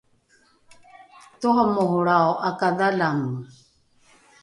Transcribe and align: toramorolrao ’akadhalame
toramorolrao 1.41 2.33
’akadhalame 2.49 3.33